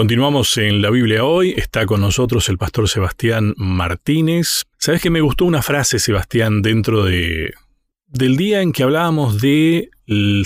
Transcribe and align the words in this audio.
Continuamos 0.00 0.56
en 0.56 0.80
la 0.80 0.88
Biblia 0.88 1.26
hoy. 1.26 1.52
Está 1.58 1.84
con 1.84 2.00
nosotros 2.00 2.48
el 2.48 2.56
pastor 2.56 2.88
Sebastián 2.88 3.52
Martínez. 3.58 4.64
¿Sabes 4.78 5.02
que 5.02 5.10
me 5.10 5.20
gustó 5.20 5.44
una 5.44 5.60
frase, 5.60 5.98
Sebastián, 5.98 6.62
dentro 6.62 7.04
de, 7.04 7.52
del 8.06 8.38
día 8.38 8.62
en 8.62 8.72
que 8.72 8.82
hablábamos 8.82 9.42
de 9.42 9.90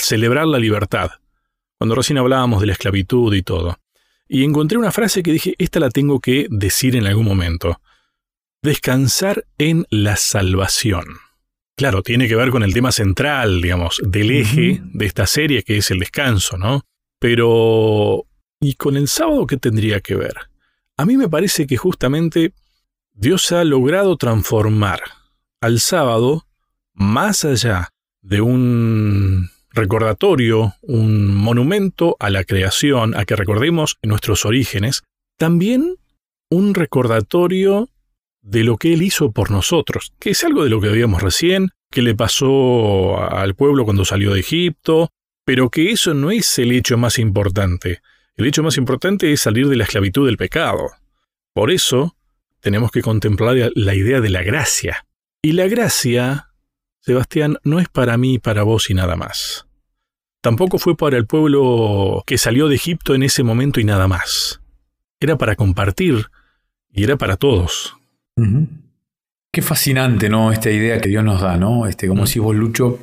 celebrar 0.01 0.49
la 0.49 0.59
libertad? 0.59 1.13
Cuando 1.79 1.95
recién 1.95 2.19
hablábamos 2.19 2.63
de 2.63 2.67
la 2.67 2.73
esclavitud 2.73 3.33
y 3.33 3.43
todo. 3.43 3.79
Y 4.27 4.43
encontré 4.43 4.77
una 4.77 4.91
frase 4.91 5.23
que 5.23 5.31
dije, 5.31 5.55
esta 5.59 5.79
la 5.79 5.91
tengo 5.91 6.19
que 6.19 6.49
decir 6.51 6.97
en 6.97 7.07
algún 7.07 7.25
momento. 7.25 7.81
Descansar 8.61 9.47
en 9.59 9.87
la 9.89 10.17
salvación. 10.17 11.05
Claro, 11.77 12.03
tiene 12.03 12.27
que 12.27 12.35
ver 12.35 12.51
con 12.51 12.65
el 12.65 12.75
tema 12.75 12.91
central, 12.91 13.63
digamos, 13.63 14.03
del 14.05 14.33
eje 14.33 14.81
de 14.83 15.07
esta 15.07 15.29
serie, 15.29 15.63
que 15.63 15.77
es 15.77 15.93
el 15.93 16.01
descanso, 16.01 16.59
¿no? 16.59 16.83
Pero 17.21 18.27
¿Y 18.65 18.77
con 18.77 18.97
el 18.97 19.09
sábado 19.09 19.47
qué 19.47 19.59
tendría 19.59 20.01
que 20.01 20.15
ver? 20.15 20.33
A 20.97 21.05
mí 21.05 21.19
me 21.19 21.29
parece 21.29 21.67
que 21.67 21.77
justamente 21.77 22.55
Dios 23.13 23.53
ha 23.53 23.63
logrado 23.63 24.17
transformar 24.17 25.03
al 25.61 25.81
sábado 25.81 26.47
más 26.95 27.45
allá 27.45 27.91
de 28.23 28.41
un 28.41 29.51
recordatorio, 29.69 30.77
un 30.81 31.35
monumento 31.35 32.17
a 32.19 32.31
la 32.31 32.45
creación, 32.45 33.15
a 33.15 33.27
que 33.27 33.37
recordemos 33.37 33.99
nuestros 34.03 34.47
orígenes, 34.47 35.03
también 35.37 35.97
un 36.49 36.73
recordatorio 36.73 37.91
de 38.41 38.65
lo 38.65 38.79
que 38.79 38.95
Él 38.95 39.03
hizo 39.03 39.31
por 39.31 39.51
nosotros, 39.51 40.15
que 40.19 40.31
es 40.31 40.43
algo 40.43 40.65
de 40.65 40.71
lo 40.71 40.81
que 40.81 40.89
veíamos 40.89 41.21
recién, 41.21 41.69
que 41.91 42.01
le 42.01 42.15
pasó 42.15 43.19
al 43.31 43.55
pueblo 43.57 43.85
cuando 43.85 44.07
salió 44.07 44.33
de 44.33 44.41
Egipto, 44.41 45.11
pero 45.45 45.69
que 45.69 45.91
eso 45.91 46.15
no 46.15 46.31
es 46.31 46.59
el 46.59 46.73
hecho 46.73 46.97
más 46.97 47.19
importante. 47.19 48.01
El 48.37 48.47
hecho 48.47 48.63
más 48.65 48.77
importante 48.77 49.33
es 49.33 49.41
salir 49.41 49.69
de 49.69 49.77
la 49.77 49.85
esclavitud 49.85 50.27
del 50.27 50.37
pecado. 50.37 50.91
Por 51.53 51.71
eso, 51.71 52.17
tenemos 52.61 52.91
que 52.91 53.01
contemplar 53.01 53.57
la 53.75 53.95
idea 53.95 54.21
de 54.21 54.31
la 54.31 54.43
gracia. 54.43 55.07
Y 55.41 55.53
la 55.53 55.69
gracia, 55.69 56.49
Sebastián, 57.01 57.59
no 57.63 57.79
es 57.79 57.89
para 57.89 58.17
mí, 58.17 58.41
para 58.41 58.65
vos 58.65 58.91
y 58.91 58.95
nada 58.95 59.15
más. 59.15 59.67
Tampoco 60.41 60.79
fue 60.79 60.97
para 60.97 61.17
el 61.17 61.27
pueblo 61.27 62.25
que 62.27 62.37
salió 62.37 62.69
de 62.69 62.75
Egipto 62.75 63.15
en 63.15 63.23
ese 63.23 63.45
momento 63.45 63.79
y 63.79 63.85
nada 63.85 64.09
más. 64.09 64.61
Era 65.21 65.39
para 65.39 65.55
compartir 65.55 66.27
y 66.93 67.05
era 67.05 67.17
para 67.17 67.37
todos. 67.37 67.97
Qué 69.53 69.63
fascinante, 69.63 70.29
¿no? 70.29 70.51
Esta 70.51 70.71
idea 70.71 71.01
que 71.01 71.09
Dios 71.09 71.23
nos 71.23 71.41
da, 71.41 71.57
¿no? 71.57 71.87
Este, 71.87 72.09
como 72.09 72.27
si 72.27 72.41
vos, 72.41 72.57
Lucho, 72.57 72.99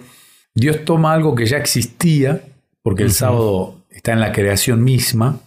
Dios 0.53 0.83
toma 0.83 1.13
algo 1.13 1.33
que 1.35 1.45
ya 1.45 1.57
existía, 1.57 2.43
porque 2.83 3.03
el 3.03 3.11
sábado 3.11 3.80
está 4.01 4.13
en 4.13 4.19
la 4.19 4.31
creación 4.31 4.83
misma, 4.83 5.39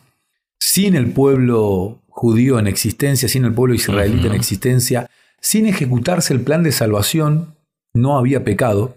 sin 0.61 0.95
el 0.95 1.11
pueblo 1.11 2.01
judío 2.07 2.61
en 2.61 2.69
existencia, 2.69 3.29
sin 3.29 3.45
el 3.45 3.53
pueblo 3.53 3.75
israelita 3.75 4.29
en 4.29 4.35
existencia, 4.35 5.11
sin 5.41 5.67
ejecutarse 5.67 6.33
el 6.33 6.41
plan 6.41 6.63
de 6.63 6.71
salvación, 6.71 7.57
no 7.95 8.17
había 8.17 8.45
pecado. 8.45 8.97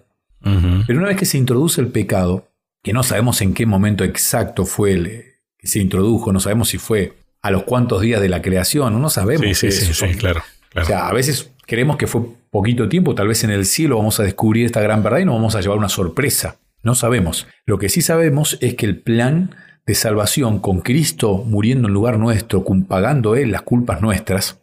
Pero 0.85 0.99
una 0.99 1.07
vez 1.07 1.17
que 1.17 1.25
se 1.25 1.39
introduce 1.39 1.81
el 1.81 1.87
pecado, 1.87 2.47
que 2.83 2.93
no 2.93 3.01
sabemos 3.01 3.41
en 3.41 3.55
qué 3.55 3.65
momento 3.65 4.03
exacto 4.03 4.63
fue 4.63 4.93
el 4.93 5.23
que 5.57 5.67
se 5.67 5.79
introdujo, 5.79 6.31
no 6.31 6.39
sabemos 6.39 6.69
si 6.69 6.77
fue 6.77 7.13
a 7.41 7.49
los 7.49 7.63
cuantos 7.63 8.01
días 8.01 8.21
de 8.21 8.29
la 8.29 8.43
creación, 8.43 9.01
no 9.01 9.09
sabemos. 9.09 9.57
Sí, 9.57 9.71
sí, 9.71 9.91
sí, 9.91 10.07
claro, 10.19 10.43
O 10.75 10.85
sea, 10.85 11.07
a 11.07 11.13
veces 11.13 11.51
creemos 11.65 11.97
que 11.97 12.05
fue 12.05 12.21
poquito 12.51 12.87
tiempo, 12.87 13.15
tal 13.15 13.27
vez 13.27 13.43
en 13.43 13.49
el 13.49 13.65
cielo 13.65 13.97
vamos 13.97 14.19
a 14.19 14.23
descubrir 14.23 14.67
esta 14.67 14.81
gran 14.81 15.01
verdad 15.01 15.17
y 15.17 15.25
nos 15.25 15.33
vamos 15.33 15.55
a 15.55 15.61
llevar 15.61 15.79
una 15.79 15.89
sorpresa. 15.89 16.59
No 16.87 16.95
sabemos. 16.95 17.47
Lo 17.65 17.79
que 17.79 17.89
sí 17.89 18.01
sabemos 18.01 18.57
es 18.61 18.75
que 18.75 18.85
el 18.85 19.01
plan 19.01 19.53
de 19.85 19.93
salvación 19.93 20.59
con 20.59 20.79
Cristo 20.79 21.43
muriendo 21.45 21.89
en 21.89 21.93
lugar 21.93 22.17
nuestro, 22.17 22.63
pagando 22.87 23.35
Él 23.35 23.51
las 23.51 23.63
culpas 23.63 24.01
nuestras, 24.01 24.61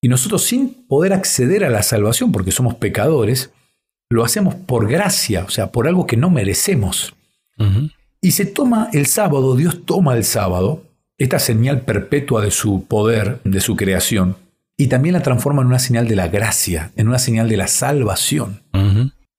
y 0.00 0.08
nosotros 0.08 0.42
sin 0.42 0.86
poder 0.88 1.12
acceder 1.12 1.66
a 1.66 1.68
la 1.68 1.82
salvación 1.82 2.32
porque 2.32 2.50
somos 2.50 2.76
pecadores, 2.76 3.50
lo 4.08 4.24
hacemos 4.24 4.54
por 4.54 4.88
gracia, 4.88 5.44
o 5.44 5.50
sea, 5.50 5.70
por 5.70 5.86
algo 5.86 6.06
que 6.06 6.16
no 6.16 6.30
merecemos. 6.30 7.14
Y 8.22 8.30
se 8.30 8.46
toma 8.46 8.88
el 8.94 9.04
sábado, 9.04 9.54
Dios 9.54 9.84
toma 9.84 10.16
el 10.16 10.24
sábado, 10.24 10.82
esta 11.18 11.38
señal 11.38 11.82
perpetua 11.82 12.40
de 12.40 12.52
su 12.52 12.86
poder, 12.86 13.38
de 13.44 13.60
su 13.60 13.76
creación, 13.76 14.36
y 14.78 14.86
también 14.86 15.12
la 15.12 15.22
transforma 15.22 15.60
en 15.60 15.68
una 15.68 15.78
señal 15.78 16.08
de 16.08 16.16
la 16.16 16.28
gracia, 16.28 16.92
en 16.96 17.08
una 17.08 17.18
señal 17.18 17.50
de 17.50 17.58
la 17.58 17.68
salvación. 17.68 18.62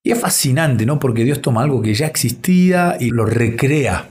Y 0.03 0.11
es 0.11 0.19
fascinante, 0.19 0.85
¿no? 0.85 0.99
Porque 0.99 1.23
Dios 1.23 1.41
toma 1.41 1.63
algo 1.63 1.81
que 1.81 1.93
ya 1.93 2.07
existía 2.07 2.97
y 2.99 3.09
lo 3.09 3.25
recrea. 3.25 4.09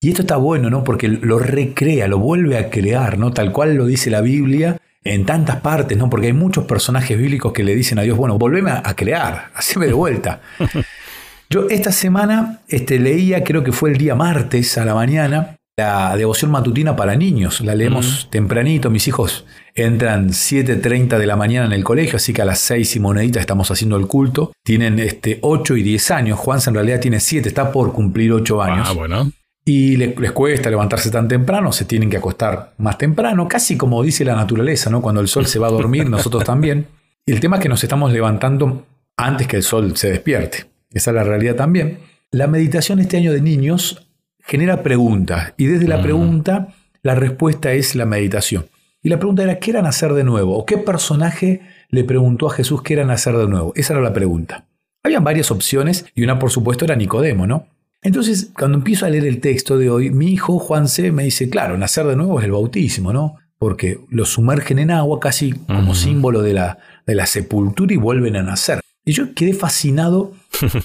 Y 0.00 0.08
esto 0.08 0.22
está 0.22 0.36
bueno, 0.36 0.68
¿no? 0.68 0.82
Porque 0.82 1.08
lo 1.08 1.38
recrea, 1.38 2.08
lo 2.08 2.18
vuelve 2.18 2.58
a 2.58 2.70
crear, 2.70 3.18
¿no? 3.18 3.32
Tal 3.32 3.52
cual 3.52 3.74
lo 3.74 3.86
dice 3.86 4.10
la 4.10 4.20
Biblia 4.20 4.76
en 5.04 5.24
tantas 5.26 5.56
partes, 5.60 5.96
¿no? 5.96 6.10
Porque 6.10 6.28
hay 6.28 6.32
muchos 6.32 6.64
personajes 6.64 7.16
bíblicos 7.16 7.52
que 7.52 7.64
le 7.64 7.74
dicen 7.74 7.98
a 7.98 8.02
Dios, 8.02 8.16
bueno, 8.16 8.38
volveme 8.38 8.72
a, 8.72 8.94
crear, 8.94 9.50
haceme 9.54 9.86
de 9.86 9.92
vuelta. 9.92 10.40
Yo 11.50 11.68
esta 11.68 11.92
semana 11.92 12.60
este, 12.68 12.98
leía, 12.98 13.44
creo 13.44 13.62
que 13.62 13.72
fue 13.72 13.90
el 13.90 13.98
día 13.98 14.14
martes 14.14 14.78
a 14.78 14.84
la 14.84 14.94
mañana, 14.94 15.56
la 15.76 16.16
devoción 16.16 16.50
matutina 16.50 16.96
para 16.96 17.16
niños. 17.16 17.60
La 17.60 17.74
leemos 17.74 18.28
tempranito, 18.30 18.90
mis 18.90 19.08
hijos 19.08 19.44
entran 19.74 20.28
7.30 20.28 21.18
de 21.18 21.26
la 21.26 21.36
mañana 21.36 21.66
en 21.66 21.72
el 21.72 21.82
colegio, 21.82 22.16
así 22.16 22.32
que 22.32 22.42
a 22.42 22.44
las 22.44 22.58
6 22.58 22.96
y 22.96 23.00
monedita 23.00 23.40
estamos 23.40 23.70
haciendo 23.70 23.96
el 23.96 24.06
culto. 24.06 24.52
Tienen 24.62 24.98
este, 24.98 25.38
8 25.40 25.76
y 25.76 25.82
10 25.82 26.10
años, 26.10 26.38
Juan 26.38 26.60
en 26.66 26.74
realidad 26.74 27.00
tiene 27.00 27.20
7, 27.20 27.48
está 27.48 27.72
por 27.72 27.92
cumplir 27.92 28.32
8 28.32 28.62
años. 28.62 28.88
Ah, 28.90 28.92
bueno. 28.92 29.32
Y 29.64 29.96
les, 29.96 30.32
cuesta 30.32 30.68
levantarse 30.70 31.10
tan 31.10 31.28
temprano, 31.28 31.72
se 31.72 31.84
tienen 31.84 32.10
que 32.10 32.16
acostar 32.16 32.74
más 32.78 32.98
temprano, 32.98 33.46
casi 33.46 33.76
como 33.76 34.02
dice 34.02 34.24
la 34.24 34.34
naturaleza, 34.34 34.90
¿no? 34.90 35.00
Cuando 35.00 35.20
el 35.20 35.28
sol 35.28 35.46
se 35.46 35.58
va 35.58 35.68
a 35.68 35.70
dormir, 35.70 36.10
nosotros 36.10 36.44
también. 36.44 36.88
Y 37.24 37.32
el 37.32 37.40
tema 37.40 37.56
es 37.56 37.62
que 37.62 37.68
nos 37.68 37.82
estamos 37.82 38.12
levantando 38.12 38.84
antes 39.16 39.46
que 39.46 39.56
el 39.56 39.62
sol 39.62 39.96
se 39.96 40.10
despierte. 40.10 40.66
Esa 40.90 41.12
es 41.12 41.14
la 41.14 41.22
realidad 41.22 41.54
también. 41.54 41.98
La 42.32 42.48
meditación 42.48 42.98
este 42.98 43.18
año 43.18 43.32
de 43.32 43.40
niños 43.40 44.08
genera 44.42 44.82
preguntas 44.82 45.54
y 45.56 45.66
desde 45.66 45.88
la 45.88 46.02
pregunta 46.02 46.68
la 47.02 47.14
respuesta 47.14 47.72
es 47.72 47.94
la 47.94 48.06
meditación. 48.06 48.66
Y 49.02 49.08
la 49.08 49.18
pregunta 49.18 49.42
era, 49.42 49.58
¿qué 49.58 49.72
era 49.72 49.82
nacer 49.82 50.12
de 50.12 50.22
nuevo? 50.22 50.56
¿O 50.56 50.64
qué 50.64 50.78
personaje 50.78 51.62
le 51.88 52.04
preguntó 52.04 52.46
a 52.46 52.52
Jesús 52.52 52.82
qué 52.82 52.94
era 52.94 53.04
nacer 53.04 53.36
de 53.36 53.48
nuevo? 53.48 53.72
Esa 53.74 53.94
era 53.94 54.02
la 54.02 54.12
pregunta. 54.12 54.66
Habían 55.02 55.24
varias 55.24 55.50
opciones 55.50 56.06
y 56.14 56.22
una 56.22 56.38
por 56.38 56.50
supuesto 56.50 56.84
era 56.84 56.94
Nicodemo, 56.94 57.46
¿no? 57.46 57.66
Entonces, 58.02 58.50
cuando 58.56 58.78
empiezo 58.78 59.06
a 59.06 59.10
leer 59.10 59.26
el 59.26 59.40
texto 59.40 59.78
de 59.78 59.90
hoy, 59.90 60.10
mi 60.10 60.32
hijo 60.32 60.58
Juan 60.58 60.88
C. 60.88 61.10
me 61.12 61.24
dice, 61.24 61.50
claro, 61.50 61.78
nacer 61.78 62.06
de 62.06 62.16
nuevo 62.16 62.38
es 62.38 62.44
el 62.44 62.52
bautismo, 62.52 63.12
¿no? 63.12 63.36
Porque 63.58 64.00
lo 64.10 64.24
sumergen 64.24 64.78
en 64.78 64.90
agua 64.90 65.20
casi 65.20 65.52
como 65.52 65.94
símbolo 65.94 66.42
de 66.42 66.54
la, 66.54 66.78
de 67.06 67.14
la 67.14 67.26
sepultura 67.26 67.92
y 67.92 67.96
vuelven 67.96 68.36
a 68.36 68.42
nacer. 68.42 68.80
Y 69.04 69.12
yo 69.12 69.34
quedé 69.34 69.52
fascinado 69.52 70.32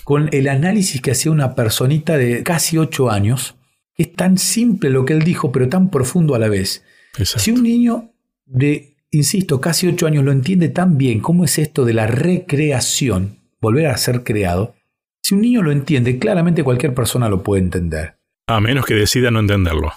con 0.03 0.29
el 0.31 0.47
análisis 0.47 1.01
que 1.01 1.11
hacía 1.11 1.31
una 1.31 1.55
personita 1.55 2.17
de 2.17 2.43
casi 2.43 2.77
ocho 2.77 3.09
años, 3.09 3.55
que 3.95 4.03
es 4.03 4.13
tan 4.13 4.37
simple 4.37 4.89
lo 4.89 5.05
que 5.05 5.13
él 5.13 5.23
dijo, 5.23 5.51
pero 5.51 5.69
tan 5.69 5.89
profundo 5.89 6.35
a 6.35 6.39
la 6.39 6.49
vez. 6.49 6.83
Si 7.23 7.51
un 7.51 7.63
niño 7.63 8.11
de, 8.45 8.95
insisto, 9.11 9.59
casi 9.59 9.87
ocho 9.87 10.07
años 10.07 10.23
lo 10.23 10.31
entiende 10.31 10.69
tan 10.69 10.97
bien, 10.97 11.19
¿cómo 11.19 11.43
es 11.43 11.57
esto 11.57 11.85
de 11.85 11.93
la 11.93 12.07
recreación, 12.07 13.39
volver 13.59 13.87
a 13.87 13.97
ser 13.97 14.23
creado? 14.23 14.75
Si 15.21 15.33
un 15.33 15.41
niño 15.41 15.61
lo 15.61 15.71
entiende, 15.71 16.19
claramente 16.19 16.63
cualquier 16.63 16.93
persona 16.93 17.27
lo 17.27 17.43
puede 17.43 17.61
entender. 17.61 18.17
A 18.47 18.61
menos 18.61 18.85
que 18.85 18.93
decida 18.93 19.31
no 19.31 19.39
entenderlo. 19.39 19.91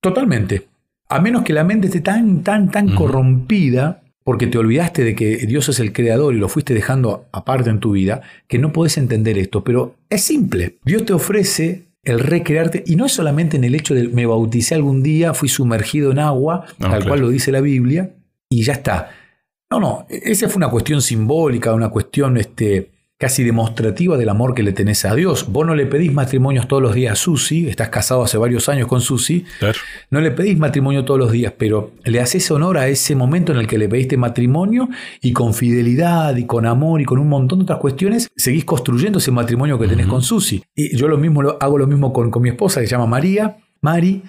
Totalmente. 0.00 0.68
A 1.08 1.20
menos 1.20 1.42
que 1.42 1.52
la 1.52 1.64
mente 1.64 1.88
esté 1.88 2.00
tan, 2.00 2.42
tan, 2.42 2.70
tan 2.70 2.94
corrompida 2.94 4.01
porque 4.24 4.46
te 4.46 4.58
olvidaste 4.58 5.04
de 5.04 5.14
que 5.14 5.36
Dios 5.46 5.68
es 5.68 5.80
el 5.80 5.92
creador 5.92 6.34
y 6.34 6.38
lo 6.38 6.48
fuiste 6.48 6.74
dejando 6.74 7.26
aparte 7.32 7.70
en 7.70 7.80
tu 7.80 7.92
vida, 7.92 8.22
que 8.46 8.58
no 8.58 8.72
podés 8.72 8.98
entender 8.98 9.38
esto, 9.38 9.64
pero 9.64 9.96
es 10.08 10.22
simple. 10.22 10.78
Dios 10.84 11.04
te 11.04 11.12
ofrece 11.12 11.88
el 12.04 12.18
recrearte, 12.18 12.82
y 12.86 12.96
no 12.96 13.06
es 13.06 13.12
solamente 13.12 13.56
en 13.56 13.64
el 13.64 13.74
hecho 13.74 13.94
de 13.94 14.08
me 14.08 14.26
bauticé 14.26 14.74
algún 14.74 15.02
día, 15.02 15.34
fui 15.34 15.48
sumergido 15.48 16.10
en 16.10 16.18
agua, 16.18 16.66
tal 16.78 17.06
cual 17.06 17.20
lo 17.20 17.28
dice 17.28 17.52
la 17.52 17.60
Biblia, 17.60 18.14
y 18.48 18.64
ya 18.64 18.74
está. 18.74 19.10
No, 19.70 19.80
no, 19.80 20.06
esa 20.08 20.48
fue 20.48 20.58
una 20.58 20.68
cuestión 20.68 21.00
simbólica, 21.00 21.72
una 21.72 21.88
cuestión 21.88 22.36
este, 22.36 22.91
casi 23.22 23.44
demostrativa 23.44 24.16
del 24.16 24.28
amor 24.30 24.52
que 24.52 24.64
le 24.64 24.72
tenés 24.72 25.04
a 25.04 25.14
Dios. 25.14 25.46
Vos 25.48 25.64
no 25.64 25.76
le 25.76 25.86
pedís 25.86 26.12
matrimonios 26.12 26.66
todos 26.66 26.82
los 26.82 26.92
días 26.92 27.12
a 27.12 27.14
Susi, 27.14 27.68
estás 27.68 27.88
casado 27.88 28.24
hace 28.24 28.36
varios 28.36 28.68
años 28.68 28.88
con 28.88 29.00
Susi, 29.00 29.44
no 30.10 30.20
le 30.20 30.32
pedís 30.32 30.58
matrimonio 30.58 31.04
todos 31.04 31.20
los 31.20 31.30
días, 31.30 31.52
pero 31.56 31.92
le 32.02 32.18
haces 32.18 32.50
honor 32.50 32.78
a 32.78 32.88
ese 32.88 33.14
momento 33.14 33.52
en 33.52 33.58
el 33.58 33.68
que 33.68 33.78
le 33.78 33.88
pediste 33.88 34.16
matrimonio 34.16 34.88
y 35.20 35.32
con 35.32 35.54
fidelidad 35.54 36.34
y 36.34 36.46
con 36.46 36.66
amor 36.66 37.00
y 37.00 37.04
con 37.04 37.20
un 37.20 37.28
montón 37.28 37.60
de 37.60 37.62
otras 37.62 37.78
cuestiones, 37.78 38.28
seguís 38.34 38.64
construyendo 38.64 39.20
ese 39.20 39.30
matrimonio 39.30 39.78
que 39.78 39.86
tenés 39.86 40.08
con 40.08 40.20
Susi. 40.20 40.60
Y 40.74 40.96
yo 40.96 41.06
lo 41.06 41.16
mismo 41.16 41.42
lo, 41.42 41.62
hago 41.62 41.78
lo 41.78 41.86
mismo 41.86 42.12
con, 42.12 42.28
con 42.28 42.42
mi 42.42 42.48
esposa, 42.48 42.80
que 42.80 42.88
se 42.88 42.90
llama 42.90 43.06
María, 43.06 43.56
Mari, 43.82 44.20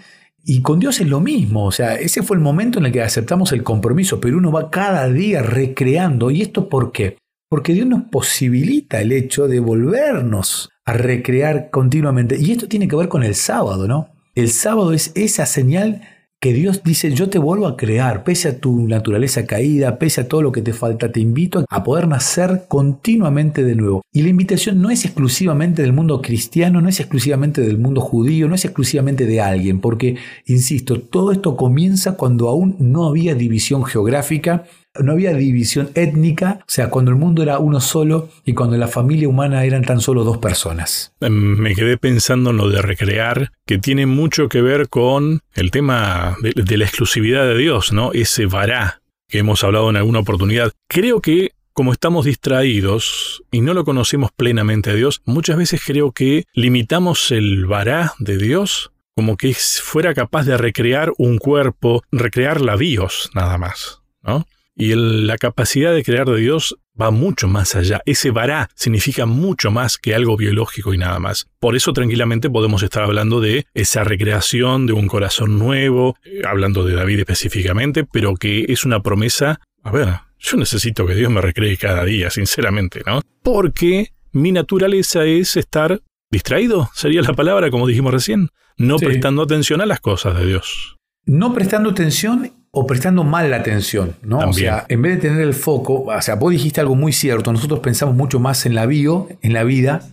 y 0.46 0.62
con 0.62 0.80
Dios 0.80 1.02
es 1.02 1.08
lo 1.08 1.20
mismo, 1.20 1.66
o 1.66 1.72
sea, 1.72 1.96
ese 1.96 2.22
fue 2.22 2.38
el 2.38 2.44
momento 2.44 2.78
en 2.78 2.86
el 2.86 2.92
que 2.92 3.02
aceptamos 3.02 3.54
el 3.54 3.64
compromiso, 3.64 4.20
pero 4.20 4.38
uno 4.38 4.52
va 4.52 4.70
cada 4.70 5.10
día 5.10 5.42
recreando. 5.42 6.30
¿Y 6.30 6.44
esto 6.44 6.70
por 6.70 6.92
qué? 6.92 7.18
Porque 7.54 7.74
Dios 7.74 7.86
nos 7.86 8.06
posibilita 8.06 9.00
el 9.00 9.12
hecho 9.12 9.48
de 9.48 9.60
volvernos 9.60 10.72
a 10.86 10.94
recrear 10.94 11.70
continuamente. 11.70 12.36
Y 12.36 12.52
esto 12.52 12.68
tiene 12.68 12.88
que 12.88 12.96
ver 12.96 13.10
con 13.10 13.22
el 13.22 13.36
sábado, 13.36 13.88
¿no? 13.88 14.10
El 14.34 14.50
sábado 14.50 14.92
es 14.92 15.12
esa 15.14 15.46
señal 15.46 16.02
que 16.42 16.52
Dios 16.52 16.82
dice, 16.84 17.12
yo 17.14 17.30
te 17.30 17.38
vuelvo 17.38 17.68
a 17.68 17.78
crear, 17.78 18.24
pese 18.24 18.48
a 18.48 18.60
tu 18.60 18.88
naturaleza 18.88 19.46
caída, 19.46 20.00
pese 20.00 20.22
a 20.22 20.28
todo 20.28 20.42
lo 20.42 20.52
que 20.52 20.64
te 20.64 20.74
falta, 20.74 21.12
te 21.12 21.20
invito 21.20 21.64
a 21.70 21.84
poder 21.84 22.08
nacer 22.08 22.64
continuamente 22.68 23.64
de 23.64 23.76
nuevo. 23.76 24.02
Y 24.12 24.24
la 24.24 24.30
invitación 24.30 24.82
no 24.82 24.90
es 24.90 25.06
exclusivamente 25.06 25.84
del 25.84 25.94
mundo 25.94 26.24
cristiano, 26.24 26.82
no 26.82 26.90
es 26.90 27.00
exclusivamente 27.00 27.62
del 27.62 27.78
mundo 27.78 28.02
judío, 28.02 28.48
no 28.48 28.56
es 28.56 28.66
exclusivamente 28.66 29.28
de 29.28 29.42
alguien, 29.42 29.80
porque, 29.80 30.18
insisto, 30.48 31.00
todo 31.00 31.32
esto 31.32 31.56
comienza 31.56 32.18
cuando 32.18 32.50
aún 32.50 32.78
no 32.80 33.06
había 33.06 33.36
división 33.36 33.86
geográfica, 33.86 34.66
no 35.02 35.14
había 35.14 35.34
división 35.34 35.90
étnica, 35.96 36.60
o 36.62 36.66
sea, 36.68 36.90
cuando 36.90 37.12
el 37.12 37.18
mundo 37.18 37.42
era 37.42 37.60
uno 37.60 37.80
solo 37.80 38.30
y 38.46 38.54
cuando 38.54 38.78
la 38.78 38.88
familia 38.88 39.28
humana 39.28 39.64
eran 39.64 39.84
tan 39.84 40.00
solo 40.00 40.24
dos 40.24 40.38
personas. 40.38 41.14
Em, 41.20 41.58
me 41.58 41.76
quedé 41.76 41.98
pensando 41.98 42.52
en 42.52 42.58
lo 42.58 42.70
de 42.70 42.82
recrear, 42.82 43.52
que 43.66 43.78
tiene 43.78 44.06
mucho 44.06 44.50
que 44.50 44.62
ver 44.62 44.90
con 44.90 45.42
el 45.56 45.72
tema 45.72 46.36
de, 46.42 46.78
la 46.78 46.86
exclusividad 46.86 47.46
de 47.46 47.58
Dios, 47.58 47.94
¿no? 47.94 48.12
Ese 48.14 48.46
vará 48.46 49.02
que 49.28 49.40
hemos 49.40 49.64
hablado 49.64 49.90
en 49.90 49.98
alguna 49.98 50.20
oportunidad. 50.20 50.72
Creo 50.88 51.22
que 51.22 51.52
como 51.74 51.92
estamos 51.92 52.26
distraídos 52.26 53.44
y 53.52 53.62
no 53.62 53.74
lo 53.74 53.84
conocemos 53.84 54.32
plenamente 54.32 54.92
a 54.92 54.94
Dios, 54.94 55.24
muchas 55.26 55.58
veces 55.58 55.82
creo 55.84 56.12
que 56.12 56.46
limitamos 56.54 57.32
el 57.32 57.66
vará 57.66 58.14
de 58.20 58.38
Dios 58.38 58.92
como 59.16 59.38
que 59.38 59.54
fuera 59.54 60.14
capaz 60.14 60.46
de 60.46 60.58
recrear 60.58 61.12
un 61.18 61.38
cuerpo, 61.38 62.04
recrear 62.12 62.62
la 62.62 62.78
Dios 62.78 63.30
nada 63.34 63.58
más, 63.58 64.02
¿no? 64.22 64.46
Y 64.76 64.94
la 64.96 65.38
capacidad 65.38 65.94
de 65.94 66.04
crear 66.04 66.28
de 66.28 66.38
Dios 66.38 66.78
va 67.00 67.12
mucho 67.12 67.48
más 67.48 67.76
allá. 67.76 68.02
Ese 68.06 68.32
vará 68.32 68.70
significa 68.76 69.26
mucho 69.26 69.72
más 69.72 69.98
que 69.98 70.16
algo 70.16 70.38
biológico 70.38 70.94
y 70.94 70.98
nada 70.98 71.20
más. 71.20 71.48
Por 71.60 71.76
eso 71.76 71.94
tranquilamente 71.94 72.50
podemos 72.50 72.84
estar 72.84 73.04
hablando 73.04 73.40
de 73.40 73.66
esa 73.74 74.04
recreación 74.04 74.86
de 74.88 74.94
un 74.94 75.08
corazón 75.08 75.60
nuevo, 75.60 76.16
eh, 76.24 76.42
hablando 76.46 76.84
de 76.84 76.96
David 76.96 77.20
específicamente, 77.20 78.04
pero 78.04 78.36
que 78.36 78.66
es 78.68 78.86
una 78.86 79.02
promesa, 79.02 79.60
a 79.84 79.92
ver, 79.92 80.10
yo 80.40 80.58
necesito 80.58 81.06
que 81.06 81.16
Dios 81.16 81.32
me 81.32 81.42
recree 81.42 81.78
cada 81.78 82.04
día, 82.04 82.30
sinceramente, 82.30 83.02
¿no? 83.06 83.22
Porque 83.44 84.10
mi 84.32 84.52
naturaleza 84.52 85.26
es 85.26 85.56
estar 85.56 86.02
distraído, 86.30 86.90
sería 86.96 87.22
la 87.22 87.34
palabra, 87.34 87.70
como 87.70 87.88
dijimos 87.88 88.12
recién, 88.12 88.50
no 88.78 88.98
prestando 88.98 89.44
atención 89.44 89.82
a 89.82 89.86
las 89.86 90.00
cosas 90.00 90.38
de 90.38 90.48
Dios. 90.48 90.98
No 91.26 91.54
prestando 91.54 91.92
atención 91.92 92.52
o 92.76 92.88
prestando 92.88 93.24
mal 93.24 93.52
la 93.52 93.58
atención, 93.58 94.16
¿no? 94.24 94.40
O 94.40 94.52
sea, 94.52 94.86
en 94.90 95.04
vez 95.04 95.16
de 95.16 95.30
tener 95.30 95.42
el 95.42 95.54
foco, 95.54 96.06
o 96.06 96.22
sea, 96.24 96.36
vos 96.36 96.52
dijiste 96.52 96.82
algo 96.82 96.96
muy 96.96 97.14
cierto, 97.14 97.54
nosotros 97.54 97.82
pensamos 97.82 98.16
mucho 98.16 98.40
más 98.40 98.66
en 98.66 98.74
la 98.74 98.88
bio, 98.88 99.28
en 99.44 99.54
la 99.54 99.64
vida, 99.64 100.10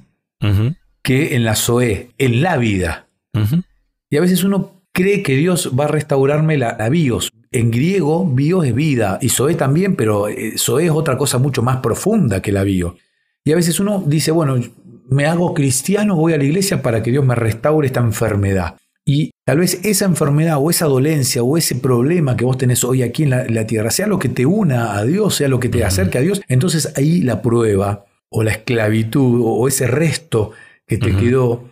que 1.02 1.34
en 1.34 1.44
la 1.44 1.56
zoe, 1.56 2.10
en 2.18 2.42
la 2.42 2.58
vida. 2.58 3.08
Y 4.10 4.18
a 4.18 4.20
veces 4.20 4.44
uno 4.44 4.82
cree 4.92 5.22
que 5.22 5.36
Dios 5.36 5.72
va 5.78 5.84
a 5.84 5.88
restaurarme 5.88 6.58
la, 6.58 6.88
bios. 6.90 7.32
En 7.50 7.70
griego, 7.70 8.26
bios 8.26 8.66
es 8.66 8.74
vida, 8.74 9.18
y 9.22 9.30
zoe 9.30 9.54
también, 9.54 9.96
pero 9.96 10.28
eh, 10.28 10.58
zoe 10.58 10.84
es 10.84 10.90
otra 10.90 11.16
cosa 11.16 11.38
mucho 11.38 11.62
más 11.62 11.78
profunda 11.78 12.42
que 12.42 12.52
la 12.52 12.62
bio. 12.62 12.96
Y 13.42 13.52
a 13.52 13.56
veces 13.56 13.80
uno 13.80 14.04
dice, 14.06 14.32
bueno, 14.32 14.60
me 15.08 15.24
hago 15.24 15.54
cristiano, 15.54 16.14
voy 16.14 16.34
a 16.34 16.36
la 16.36 16.44
iglesia 16.44 16.82
para 16.82 17.02
que 17.02 17.10
Dios 17.10 17.24
me 17.24 17.34
restaure 17.34 17.86
esta 17.86 18.00
enfermedad. 18.00 18.76
Y 19.12 19.32
tal 19.44 19.58
vez 19.58 19.80
esa 19.82 20.04
enfermedad 20.04 20.58
o 20.60 20.70
esa 20.70 20.86
dolencia 20.86 21.42
o 21.42 21.56
ese 21.56 21.74
problema 21.74 22.36
que 22.36 22.44
vos 22.44 22.56
tenés 22.56 22.84
hoy 22.84 23.02
aquí 23.02 23.24
en 23.24 23.30
la, 23.30 23.66
tierra 23.66 23.90
sea 23.90 24.06
lo 24.06 24.20
que 24.20 24.28
te 24.28 24.46
una 24.46 24.96
a 24.96 25.04
Dios, 25.04 25.34
sea 25.34 25.48
lo 25.48 25.58
que 25.58 25.68
te 25.68 25.82
acerque 25.84 26.18
a 26.18 26.20
Dios, 26.20 26.40
entonces 26.46 26.92
ahí 26.96 27.20
la 27.22 27.42
prueba 27.42 28.04
o 28.28 28.44
la 28.44 28.52
esclavitud 28.52 29.40
o, 29.44 29.66
ese 29.66 29.88
resto 29.88 30.52
que 30.86 30.96
te 30.96 31.16
quedó 31.16 31.64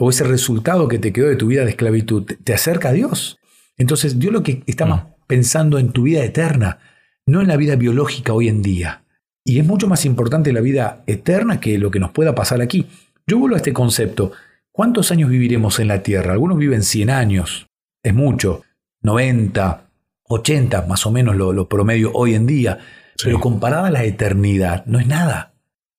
o 0.00 0.10
ese 0.10 0.24
resultado 0.24 0.88
que 0.88 0.98
te 0.98 1.12
quedó 1.12 1.28
de 1.28 1.36
tu 1.36 1.46
vida 1.46 1.62
de 1.62 1.70
esclavitud 1.70 2.24
te, 2.24 2.52
acerca 2.52 2.88
a 2.88 2.92
Dios. 2.92 3.38
Entonces 3.78 4.18
Dios 4.18 4.32
lo 4.32 4.42
que 4.42 4.64
está 4.66 4.84
más 4.84 5.04
pensando 5.28 5.78
en 5.78 5.92
tu 5.92 6.02
vida 6.02 6.24
eterna, 6.24 6.80
no 7.24 7.40
en 7.40 7.46
la 7.46 7.56
vida 7.56 7.76
biológica 7.76 8.32
hoy 8.32 8.48
en 8.48 8.62
día. 8.62 9.04
Y 9.44 9.60
es 9.60 9.64
mucho 9.64 9.86
más 9.86 10.04
importante 10.04 10.52
la 10.52 10.60
vida 10.60 11.04
eterna 11.06 11.60
que 11.60 11.78
lo 11.78 11.92
que 11.92 12.00
nos 12.00 12.10
pueda 12.10 12.34
pasar 12.34 12.60
aquí. 12.60 12.88
Yo 13.28 13.38
vuelvo 13.38 13.54
a 13.54 13.58
este 13.58 13.72
concepto. 13.72 14.32
¿Cuántos 14.72 15.10
años 15.10 15.30
viviremos 15.30 15.80
en 15.80 15.88
la 15.88 16.02
Tierra? 16.02 16.32
Algunos 16.32 16.58
viven 16.58 16.82
100 16.82 17.10
años, 17.10 17.66
es 18.02 18.14
mucho, 18.14 18.62
90, 19.02 19.90
80 20.28 20.86
más 20.86 21.06
o 21.06 21.10
menos 21.10 21.36
lo, 21.36 21.68
promedio 21.68 22.12
hoy 22.14 22.34
en 22.34 22.46
día, 22.46 22.78
pero 23.22 23.40
comparada 23.40 23.88
a 23.88 23.90
la 23.90 24.04
eternidad 24.04 24.84
no 24.86 25.00
es 25.00 25.06
nada. 25.06 25.54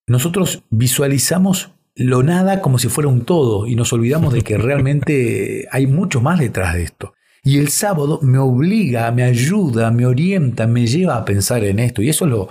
Nosotros 0.08 0.64
visualizamos 0.70 1.72
lo 1.96 2.24
nada 2.24 2.62
como 2.62 2.80
si 2.80 2.88
fuera 2.88 3.10
un 3.10 3.26
todo 3.26 3.68
y 3.68 3.76
nos 3.76 3.92
olvidamos 3.92 4.34
de 4.34 4.42
que 4.42 4.58
realmente 4.58 5.68
hay 5.72 5.86
mucho 5.88 6.22
más 6.22 6.40
detrás 6.40 6.74
de 6.74 6.84
esto. 6.84 7.14
Y 7.44 7.58
el 7.58 7.70
sábado 7.70 8.20
me 8.22 8.38
obliga, 8.38 9.12
me 9.12 9.24
ayuda, 9.24 9.92
me 9.92 10.06
orienta, 10.06 10.68
me 10.68 10.86
lleva 10.86 11.18
a 11.18 11.26
pensar 11.26 11.64
en 11.64 11.80
esto. 11.80 12.02
Y 12.02 12.10
eso 12.10 12.26
es 12.26 12.32
lo, 12.32 12.50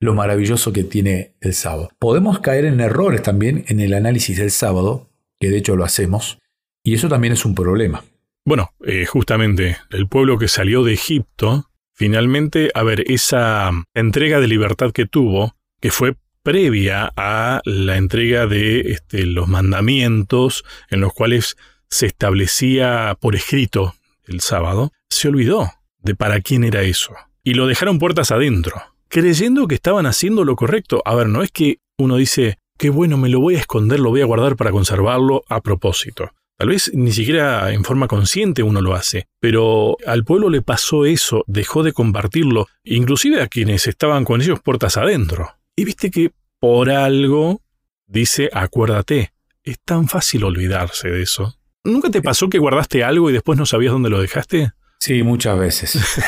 lo 0.00 0.14
maravilloso 0.14 0.72
que 0.72 0.84
tiene 0.84 1.34
el 1.40 1.54
sábado. 1.54 1.90
Podemos 1.98 2.38
caer 2.38 2.64
en 2.64 2.80
errores 2.80 3.22
también 3.22 3.64
en 3.66 3.80
el 3.80 3.94
análisis 3.94 4.38
del 4.38 4.52
sábado, 4.52 5.07
que 5.40 5.50
de 5.50 5.58
hecho 5.58 5.76
lo 5.76 5.84
hacemos, 5.84 6.38
y 6.82 6.94
eso 6.94 7.08
también 7.08 7.32
es 7.32 7.44
un 7.44 7.54
problema. 7.54 8.04
Bueno, 8.44 8.70
eh, 8.84 9.04
justamente 9.04 9.76
el 9.90 10.08
pueblo 10.08 10.38
que 10.38 10.48
salió 10.48 10.82
de 10.82 10.94
Egipto, 10.94 11.68
finalmente, 11.94 12.70
a 12.74 12.82
ver, 12.82 13.04
esa 13.10 13.70
entrega 13.94 14.40
de 14.40 14.48
libertad 14.48 14.92
que 14.92 15.06
tuvo, 15.06 15.54
que 15.80 15.90
fue 15.90 16.16
previa 16.42 17.12
a 17.14 17.60
la 17.64 17.98
entrega 17.98 18.46
de 18.46 18.92
este, 18.92 19.26
los 19.26 19.48
mandamientos 19.48 20.64
en 20.88 21.00
los 21.00 21.12
cuales 21.12 21.56
se 21.90 22.06
establecía 22.06 23.16
por 23.20 23.36
escrito 23.36 23.94
el 24.26 24.40
sábado, 24.40 24.92
se 25.10 25.28
olvidó 25.28 25.70
de 25.98 26.14
para 26.14 26.40
quién 26.40 26.64
era 26.64 26.82
eso. 26.82 27.14
Y 27.44 27.54
lo 27.54 27.66
dejaron 27.66 27.98
puertas 27.98 28.30
adentro, 28.30 28.80
creyendo 29.08 29.68
que 29.68 29.74
estaban 29.74 30.06
haciendo 30.06 30.44
lo 30.44 30.56
correcto. 30.56 31.02
A 31.04 31.14
ver, 31.14 31.28
no 31.28 31.42
es 31.42 31.50
que 31.50 31.80
uno 31.98 32.16
dice, 32.16 32.58
qué 32.78 32.90
bueno, 32.90 33.18
me 33.18 33.28
lo 33.28 33.40
voy 33.40 33.56
a 33.56 33.58
esconder, 33.58 34.00
lo 34.00 34.10
voy 34.10 34.22
a 34.22 34.26
guardar 34.26 34.56
para 34.56 34.70
conservarlo 34.70 35.44
a 35.48 35.60
propósito. 35.60 36.30
Tal 36.56 36.68
vez 36.68 36.90
ni 36.94 37.12
siquiera 37.12 37.72
en 37.72 37.84
forma 37.84 38.08
consciente 38.08 38.62
uno 38.62 38.80
lo 38.80 38.94
hace, 38.94 39.28
pero 39.40 39.96
al 40.06 40.24
pueblo 40.24 40.48
le 40.48 40.62
pasó 40.62 41.04
eso, 41.04 41.44
dejó 41.46 41.82
de 41.82 41.92
compartirlo, 41.92 42.66
inclusive 42.82 43.42
a 43.42 43.48
quienes 43.48 43.86
estaban 43.86 44.24
con 44.24 44.40
ellos 44.40 44.60
puertas 44.60 44.96
adentro. 44.96 45.50
Y 45.76 45.84
viste 45.84 46.10
que 46.10 46.32
por 46.58 46.90
algo 46.90 47.60
dice 48.06 48.48
acuérdate. 48.52 49.32
Es 49.62 49.78
tan 49.84 50.08
fácil 50.08 50.44
olvidarse 50.44 51.08
de 51.10 51.22
eso. 51.22 51.54
¿Nunca 51.84 52.10
te 52.10 52.22
pasó 52.22 52.48
que 52.48 52.58
guardaste 52.58 53.04
algo 53.04 53.28
y 53.28 53.34
después 53.34 53.58
no 53.58 53.66
sabías 53.66 53.92
dónde 53.92 54.10
lo 54.10 54.20
dejaste? 54.20 54.72
Sí, 54.98 55.22
muchas 55.22 55.58
veces. 55.58 56.20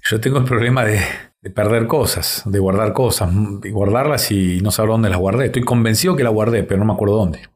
Yo 0.10 0.20
tengo 0.20 0.38
el 0.38 0.44
problema 0.44 0.84
de, 0.84 1.00
de 1.48 1.54
perder 1.54 1.86
cosas, 1.86 2.42
de 2.44 2.58
guardar 2.58 2.92
cosas, 2.92 3.32
y 3.64 3.70
guardarlas 3.70 4.30
y 4.30 4.60
no 4.60 4.70
saber 4.70 4.90
dónde 4.90 5.08
las 5.08 5.18
guardé. 5.18 5.46
Estoy 5.46 5.62
convencido 5.62 6.14
que 6.14 6.24
las 6.24 6.32
guardé, 6.32 6.62
pero 6.62 6.78
no 6.78 6.84
me 6.84 6.92
acuerdo 6.92 7.16
dónde. 7.16 7.48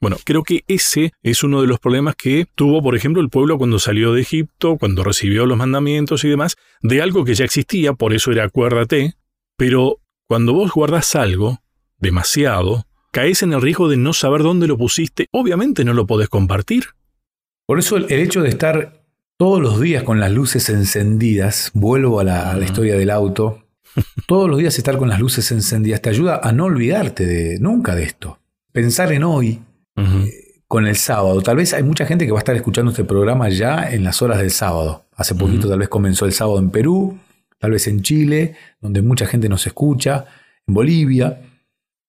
Bueno, 0.00 0.18
creo 0.22 0.42
que 0.42 0.64
ese 0.66 1.12
es 1.22 1.42
uno 1.42 1.62
de 1.62 1.66
los 1.66 1.80
problemas 1.80 2.14
que 2.14 2.46
tuvo, 2.54 2.82
por 2.82 2.94
ejemplo, 2.94 3.22
el 3.22 3.30
pueblo 3.30 3.56
cuando 3.56 3.78
salió 3.78 4.12
de 4.12 4.20
Egipto, 4.20 4.76
cuando 4.76 5.02
recibió 5.02 5.46
los 5.46 5.56
mandamientos 5.56 6.24
y 6.24 6.28
demás, 6.28 6.56
de 6.82 7.00
algo 7.00 7.24
que 7.24 7.34
ya 7.34 7.46
existía, 7.46 7.94
por 7.94 8.12
eso 8.12 8.30
era 8.30 8.44
acuérdate, 8.44 9.14
pero 9.56 10.00
cuando 10.28 10.52
vos 10.52 10.72
guardás 10.72 11.14
algo, 11.14 11.60
demasiado, 11.98 12.84
caes 13.12 13.42
en 13.42 13.54
el 13.54 13.62
riesgo 13.62 13.88
de 13.88 13.96
no 13.96 14.12
saber 14.12 14.42
dónde 14.42 14.66
lo 14.66 14.76
pusiste, 14.76 15.28
obviamente 15.30 15.84
no 15.84 15.94
lo 15.94 16.06
podés 16.06 16.28
compartir. 16.28 16.84
Por 17.66 17.78
eso 17.78 17.96
el 17.96 18.10
hecho 18.10 18.42
de 18.42 18.50
estar 18.50 19.03
todos 19.36 19.60
los 19.60 19.80
días 19.80 20.02
con 20.04 20.20
las 20.20 20.30
luces 20.30 20.68
encendidas, 20.68 21.70
vuelvo 21.74 22.20
a 22.20 22.24
la, 22.24 22.58
historia 22.64 22.96
del 22.96 23.10
auto, 23.10 23.64
todos 24.26 24.48
los 24.48 24.58
días 24.58 24.76
estar 24.78 24.96
con 24.96 25.08
las 25.08 25.20
luces 25.20 25.50
encendidas 25.50 26.00
te 26.00 26.10
ayuda 26.10 26.40
a 26.42 26.52
no 26.52 26.64
olvidarte 26.64 27.26
de, 27.26 27.58
nunca 27.58 27.94
de 27.94 28.04
esto. 28.04 28.38
Pensar 28.72 29.12
en 29.12 29.24
hoy 29.24 29.60
eh, 29.96 30.62
con 30.66 30.86
el 30.86 30.96
sábado. 30.96 31.40
Tal 31.42 31.56
vez 31.56 31.72
hay 31.74 31.82
mucha 31.82 32.06
gente 32.06 32.26
que 32.26 32.32
va 32.32 32.38
a 32.38 32.40
estar 32.40 32.56
escuchando 32.56 32.90
este 32.90 33.04
programa 33.04 33.48
ya 33.48 33.90
en 33.90 34.02
las 34.02 34.20
horas 34.22 34.38
del 34.38 34.50
sábado. 34.50 35.04
Hace 35.14 35.34
poquito 35.34 35.68
tal 35.68 35.78
vez 35.78 35.88
comenzó 35.88 36.26
el 36.26 36.32
sábado 36.32 36.58
en 36.58 36.70
Perú, 36.70 37.18
tal 37.58 37.70
vez 37.70 37.86
en 37.86 38.02
Chile, 38.02 38.56
donde 38.80 39.00
mucha 39.00 39.26
gente 39.26 39.48
nos 39.48 39.66
escucha, 39.66 40.24
en 40.66 40.74
Bolivia. 40.74 41.40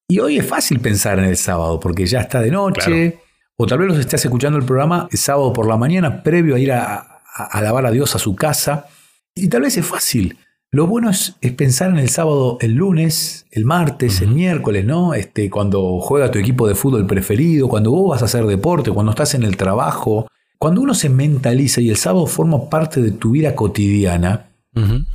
Y 0.08 0.20
hoy 0.20 0.38
es 0.38 0.46
fácil 0.46 0.80
pensar 0.80 1.20
en 1.20 1.26
el 1.26 1.38
sábado 1.38 1.80
porque 1.80 2.08
ya 2.08 2.22
está 2.22 2.42
de 2.42 2.50
noche. 2.50 3.20
O 3.58 3.68
tal 3.68 3.80
vez 3.80 3.88
los 3.88 4.00
estás 4.00 4.26
escuchando 4.26 4.58
el 4.58 4.66
programa 4.66 5.08
el 5.12 5.18
sábado 5.18 5.54
por 5.54 5.68
la 5.68 5.78
mañana, 5.78 6.24
previo 6.24 6.56
a 6.56 6.60
ir 6.60 6.74
a, 6.74 7.15
a 7.36 7.44
alabar 7.58 7.86
a 7.86 7.92
Dios 7.92 8.16
a 8.16 8.20
su 8.20 8.36
casa. 8.36 8.88
Y 9.36 9.50
tal 9.50 9.64
vez 9.64 9.78
es 9.78 9.86
fácil. 9.86 10.38
Lo 10.72 10.88
bueno 10.88 11.10
es, 11.10 11.36
pensar 11.56 11.90
en 11.90 11.98
el 11.98 12.10
sábado, 12.10 12.58
el 12.60 12.74
lunes, 12.74 13.46
el 13.52 13.66
martes, 13.66 14.22
el 14.22 14.30
miércoles, 14.30 14.86
¿no? 14.86 15.14
Este, 15.14 15.50
cuando 15.50 16.00
juega 16.00 16.32
tu 16.32 16.40
equipo 16.40 16.68
de 16.68 16.76
fútbol 16.76 17.06
preferido, 17.08 17.70
cuando 17.70 17.92
vos 17.92 18.10
vas 18.10 18.22
a 18.22 18.26
hacer 18.26 18.46
deporte, 18.46 18.92
cuando 18.92 19.12
estás 19.12 19.36
en 19.36 19.44
el 19.44 19.56
trabajo. 19.58 20.28
Cuando 20.58 20.82
uno 20.82 20.94
se 20.94 21.10
mentaliza 21.10 21.82
y 21.82 21.90
el 21.90 21.98
sábado 21.98 22.26
forma 22.28 22.70
parte 22.70 23.02
de 23.02 23.12
tu 23.12 23.32
vida 23.32 23.56
cotidiana, 23.56 24.48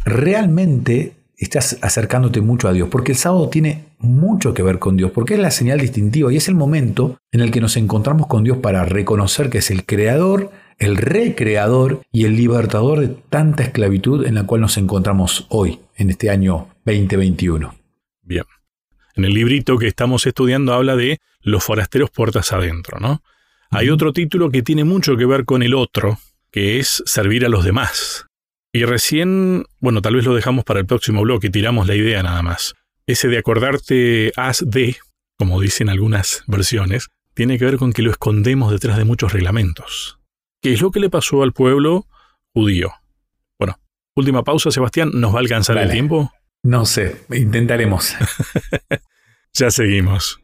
realmente 0.04 1.14
estás 1.36 1.78
acercándote 1.80 2.40
mucho 2.40 2.68
a 2.68 2.72
Dios, 2.72 2.88
porque 2.90 3.12
el 3.12 3.18
sábado 3.18 3.48
tiene 3.48 3.86
mucho 3.98 4.54
que 4.54 4.62
ver 4.62 4.78
con 4.78 4.96
Dios, 4.96 5.10
porque 5.10 5.34
es 5.34 5.40
la 5.40 5.50
señal 5.50 5.80
distintiva 5.80 6.32
y 6.32 6.36
es 6.36 6.48
el 6.48 6.54
momento 6.54 7.18
en 7.32 7.40
el 7.40 7.50
que 7.50 7.60
nos 7.60 7.76
encontramos 7.76 8.26
con 8.26 8.44
Dios 8.44 8.58
para 8.58 8.84
reconocer 8.84 9.50
que 9.50 9.58
es 9.58 9.70
el 9.70 9.84
creador 9.84 10.50
el 10.80 10.96
recreador 10.96 12.00
y 12.10 12.24
el 12.24 12.36
libertador 12.36 13.00
de 13.00 13.08
tanta 13.08 13.62
esclavitud 13.62 14.26
en 14.26 14.34
la 14.34 14.44
cual 14.44 14.62
nos 14.62 14.78
encontramos 14.78 15.46
hoy, 15.50 15.78
en 15.96 16.08
este 16.10 16.30
año 16.30 16.68
2021. 16.86 17.74
Bien. 18.22 18.44
En 19.14 19.26
el 19.26 19.34
librito 19.34 19.76
que 19.76 19.86
estamos 19.86 20.26
estudiando 20.26 20.72
habla 20.72 20.96
de 20.96 21.18
los 21.42 21.62
forasteros 21.62 22.10
puertas 22.10 22.52
adentro, 22.52 22.98
¿no? 22.98 23.22
Hay 23.70 23.90
otro 23.90 24.12
título 24.12 24.50
que 24.50 24.62
tiene 24.62 24.84
mucho 24.84 25.16
que 25.16 25.26
ver 25.26 25.44
con 25.44 25.62
el 25.62 25.74
otro, 25.74 26.18
que 26.50 26.78
es 26.78 27.02
servir 27.04 27.44
a 27.44 27.50
los 27.50 27.62
demás. 27.62 28.26
Y 28.72 28.84
recién, 28.84 29.64
bueno, 29.80 30.00
tal 30.00 30.14
vez 30.14 30.24
lo 30.24 30.34
dejamos 30.34 30.64
para 30.64 30.80
el 30.80 30.86
próximo 30.86 31.22
bloque, 31.22 31.50
tiramos 31.50 31.86
la 31.86 31.94
idea 31.94 32.22
nada 32.22 32.42
más. 32.42 32.74
Ese 33.06 33.28
de 33.28 33.36
acordarte 33.36 34.32
as 34.36 34.64
de, 34.66 34.96
como 35.36 35.60
dicen 35.60 35.90
algunas 35.90 36.42
versiones, 36.46 37.08
tiene 37.34 37.58
que 37.58 37.66
ver 37.66 37.76
con 37.76 37.92
que 37.92 38.02
lo 38.02 38.10
escondemos 38.10 38.72
detrás 38.72 38.96
de 38.96 39.04
muchos 39.04 39.32
reglamentos. 39.32 40.19
¿Qué 40.60 40.74
es 40.74 40.82
lo 40.82 40.90
que 40.90 41.00
le 41.00 41.08
pasó 41.08 41.42
al 41.42 41.52
pueblo 41.52 42.06
judío? 42.52 42.92
Bueno, 43.58 43.78
última 44.14 44.44
pausa, 44.44 44.70
Sebastián, 44.70 45.10
¿nos 45.14 45.32
va 45.32 45.38
a 45.38 45.40
alcanzar 45.40 45.78
el 45.78 45.90
tiempo? 45.90 46.30
No 46.62 46.84
sé, 46.84 47.24
intentaremos. 47.30 48.14
ya 49.54 49.70
seguimos. 49.70 50.40